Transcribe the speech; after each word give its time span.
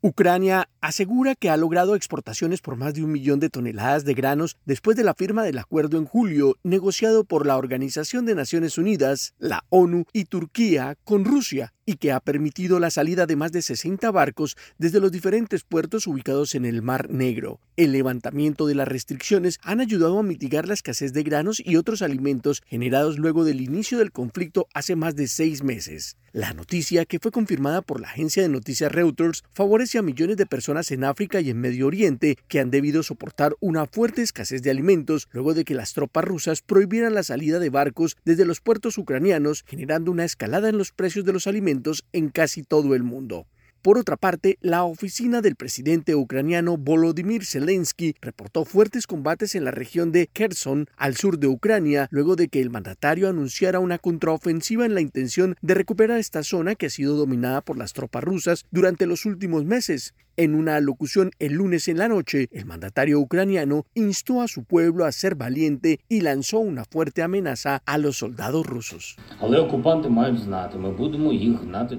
Ucrania 0.00 0.68
asegura 0.80 1.34
que 1.34 1.50
ha 1.50 1.56
logrado 1.56 1.96
exportaciones 1.96 2.60
por 2.60 2.76
más 2.76 2.94
de 2.94 3.02
un 3.02 3.10
millón 3.10 3.40
de 3.40 3.50
toneladas 3.50 4.04
de 4.04 4.14
granos 4.14 4.56
después 4.64 4.96
de 4.96 5.02
la 5.02 5.14
firma 5.14 5.42
del 5.42 5.58
acuerdo 5.58 5.98
en 5.98 6.04
julio 6.04 6.56
negociado 6.62 7.24
por 7.24 7.46
la 7.46 7.56
Organización 7.56 8.24
de 8.24 8.36
Naciones 8.36 8.78
Unidas, 8.78 9.34
la 9.38 9.64
ONU 9.70 10.04
y 10.12 10.26
Turquía 10.26 10.96
con 11.04 11.24
Rusia 11.24 11.72
y 11.88 11.96
que 11.96 12.12
ha 12.12 12.20
permitido 12.20 12.80
la 12.80 12.90
salida 12.90 13.24
de 13.24 13.34
más 13.34 13.50
de 13.50 13.62
60 13.62 14.10
barcos 14.10 14.58
desde 14.76 15.00
los 15.00 15.10
diferentes 15.10 15.64
puertos 15.64 16.06
ubicados 16.06 16.54
en 16.54 16.66
el 16.66 16.82
Mar 16.82 17.08
Negro. 17.08 17.60
El 17.78 17.92
levantamiento 17.92 18.66
de 18.66 18.74
las 18.74 18.86
restricciones 18.86 19.58
han 19.62 19.80
ayudado 19.80 20.18
a 20.18 20.22
mitigar 20.22 20.68
la 20.68 20.74
escasez 20.74 21.14
de 21.14 21.22
granos 21.22 21.62
y 21.64 21.76
otros 21.76 22.02
alimentos 22.02 22.60
generados 22.66 23.18
luego 23.18 23.42
del 23.42 23.62
inicio 23.62 23.96
del 23.96 24.12
conflicto 24.12 24.66
hace 24.74 24.96
más 24.96 25.16
de 25.16 25.28
seis 25.28 25.64
meses. 25.64 26.18
La 26.32 26.52
noticia, 26.52 27.06
que 27.06 27.18
fue 27.18 27.30
confirmada 27.30 27.80
por 27.80 28.02
la 28.02 28.08
agencia 28.08 28.42
de 28.42 28.50
noticias 28.50 28.92
Reuters, 28.92 29.42
favorece 29.54 29.96
a 29.96 30.02
millones 30.02 30.36
de 30.36 30.44
personas 30.44 30.90
en 30.90 31.04
África 31.04 31.40
y 31.40 31.48
en 31.48 31.58
Medio 31.58 31.86
Oriente 31.86 32.36
que 32.48 32.60
han 32.60 32.70
debido 32.70 33.02
soportar 33.02 33.56
una 33.60 33.86
fuerte 33.86 34.20
escasez 34.20 34.60
de 34.60 34.70
alimentos 34.70 35.26
luego 35.32 35.54
de 35.54 35.64
que 35.64 35.74
las 35.74 35.94
tropas 35.94 36.26
rusas 36.26 36.60
prohibieran 36.60 37.14
la 37.14 37.22
salida 37.22 37.58
de 37.58 37.70
barcos 37.70 38.18
desde 38.26 38.44
los 38.44 38.60
puertos 38.60 38.98
ucranianos, 38.98 39.64
generando 39.66 40.10
una 40.10 40.26
escalada 40.26 40.68
en 40.68 40.76
los 40.76 40.92
precios 40.92 41.24
de 41.24 41.32
los 41.32 41.46
alimentos 41.46 41.77
en 42.12 42.28
casi 42.28 42.62
todo 42.62 42.94
el 42.94 43.02
mundo. 43.02 43.46
Por 43.82 43.96
otra 43.96 44.16
parte, 44.16 44.58
la 44.60 44.82
oficina 44.82 45.40
del 45.40 45.54
presidente 45.54 46.16
ucraniano 46.16 46.76
Volodymyr 46.76 47.44
Zelensky 47.44 48.16
reportó 48.20 48.64
fuertes 48.64 49.06
combates 49.06 49.54
en 49.54 49.64
la 49.64 49.70
región 49.70 50.10
de 50.10 50.26
Kherson, 50.26 50.88
al 50.96 51.16
sur 51.16 51.38
de 51.38 51.46
Ucrania, 51.46 52.08
luego 52.10 52.34
de 52.34 52.48
que 52.48 52.60
el 52.60 52.70
mandatario 52.70 53.28
anunciara 53.28 53.78
una 53.78 53.98
contraofensiva 53.98 54.84
en 54.84 54.94
la 54.94 55.00
intención 55.00 55.54
de 55.62 55.74
recuperar 55.74 56.18
esta 56.18 56.42
zona 56.42 56.74
que 56.74 56.86
ha 56.86 56.90
sido 56.90 57.16
dominada 57.16 57.60
por 57.60 57.78
las 57.78 57.92
tropas 57.92 58.24
rusas 58.24 58.66
durante 58.72 59.06
los 59.06 59.24
últimos 59.24 59.64
meses. 59.64 60.12
En 60.38 60.54
una 60.54 60.76
alocución 60.76 61.32
el 61.40 61.54
lunes 61.54 61.88
en 61.88 61.98
la 61.98 62.06
noche, 62.06 62.48
el 62.52 62.64
mandatario 62.64 63.18
ucraniano 63.18 63.86
instó 63.94 64.40
a 64.40 64.46
su 64.46 64.62
pueblo 64.62 65.04
a 65.04 65.10
ser 65.10 65.34
valiente 65.34 65.98
y 66.08 66.20
lanzó 66.20 66.60
una 66.60 66.84
fuerte 66.84 67.24
amenaza 67.24 67.82
a 67.84 67.98
los 67.98 68.18
soldados 68.18 68.64
rusos. 68.64 69.16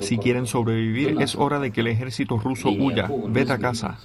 Si 0.00 0.18
quieren 0.18 0.46
sobrevivir, 0.46 1.16
es 1.20 1.36
hora 1.36 1.60
de 1.60 1.70
que 1.70 1.82
el 1.82 1.86
ejército 1.86 2.36
ruso 2.36 2.70
huya. 2.70 3.08
Vete 3.28 3.52
a 3.52 3.58
casa. 3.58 4.00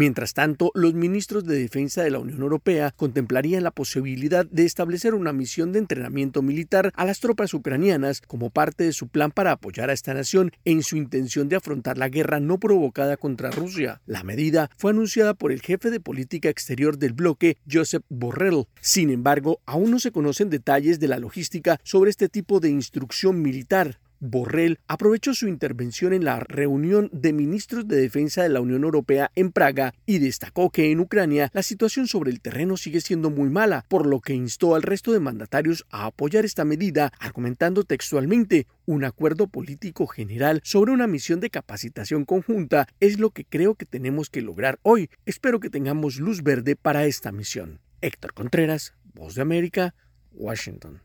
Mientras 0.00 0.32
tanto, 0.32 0.70
los 0.74 0.94
ministros 0.94 1.44
de 1.44 1.58
Defensa 1.58 2.02
de 2.02 2.10
la 2.10 2.20
Unión 2.20 2.40
Europea 2.40 2.90
contemplarían 2.96 3.64
la 3.64 3.70
posibilidad 3.70 4.46
de 4.46 4.64
establecer 4.64 5.12
una 5.12 5.34
misión 5.34 5.72
de 5.72 5.78
entrenamiento 5.78 6.40
militar 6.40 6.90
a 6.96 7.04
las 7.04 7.20
tropas 7.20 7.52
ucranianas 7.52 8.22
como 8.22 8.48
parte 8.48 8.84
de 8.84 8.94
su 8.94 9.08
plan 9.08 9.30
para 9.30 9.52
apoyar 9.52 9.90
a 9.90 9.92
esta 9.92 10.14
nación 10.14 10.52
en 10.64 10.82
su 10.82 10.96
intención 10.96 11.50
de 11.50 11.56
afrontar 11.56 11.98
la 11.98 12.08
guerra 12.08 12.40
no 12.40 12.56
provocada 12.56 13.18
contra 13.18 13.50
Rusia. 13.50 14.00
La 14.06 14.22
medida 14.22 14.70
fue 14.78 14.92
anunciada 14.92 15.34
por 15.34 15.52
el 15.52 15.60
jefe 15.60 15.90
de 15.90 16.00
política 16.00 16.48
exterior 16.48 16.96
del 16.96 17.12
bloque, 17.12 17.58
Josep 17.70 18.02
Borrell. 18.08 18.64
Sin 18.80 19.10
embargo, 19.10 19.60
aún 19.66 19.90
no 19.90 19.98
se 19.98 20.12
conocen 20.12 20.48
detalles 20.48 20.98
de 20.98 21.08
la 21.08 21.18
logística 21.18 21.78
sobre 21.82 22.08
este 22.08 22.30
tipo 22.30 22.58
de 22.58 22.70
instrucción 22.70 23.42
militar. 23.42 23.98
Borrell 24.20 24.78
aprovechó 24.86 25.32
su 25.32 25.48
intervención 25.48 26.12
en 26.12 26.24
la 26.24 26.40
reunión 26.40 27.08
de 27.10 27.32
ministros 27.32 27.88
de 27.88 27.96
defensa 27.96 28.42
de 28.42 28.50
la 28.50 28.60
Unión 28.60 28.84
Europea 28.84 29.32
en 29.34 29.50
Praga 29.50 29.94
y 30.04 30.18
destacó 30.18 30.70
que 30.70 30.90
en 30.90 31.00
Ucrania 31.00 31.50
la 31.54 31.62
situación 31.62 32.06
sobre 32.06 32.30
el 32.30 32.42
terreno 32.42 32.76
sigue 32.76 33.00
siendo 33.00 33.30
muy 33.30 33.48
mala, 33.48 33.86
por 33.88 34.06
lo 34.06 34.20
que 34.20 34.34
instó 34.34 34.74
al 34.74 34.82
resto 34.82 35.12
de 35.12 35.20
mandatarios 35.20 35.86
a 35.90 36.04
apoyar 36.04 36.44
esta 36.44 36.66
medida, 36.66 37.12
argumentando 37.18 37.84
textualmente 37.84 38.66
un 38.84 39.04
acuerdo 39.04 39.46
político 39.46 40.06
general 40.06 40.60
sobre 40.64 40.92
una 40.92 41.06
misión 41.06 41.40
de 41.40 41.48
capacitación 41.48 42.26
conjunta 42.26 42.88
es 43.00 43.18
lo 43.18 43.30
que 43.30 43.46
creo 43.46 43.74
que 43.74 43.86
tenemos 43.86 44.28
que 44.28 44.42
lograr 44.42 44.78
hoy. 44.82 45.08
Espero 45.24 45.60
que 45.60 45.70
tengamos 45.70 46.18
luz 46.18 46.42
verde 46.42 46.76
para 46.76 47.06
esta 47.06 47.32
misión. 47.32 47.80
Héctor 48.02 48.34
Contreras, 48.34 48.94
Voz 49.14 49.34
de 49.34 49.42
América, 49.42 49.94
Washington. 50.32 51.00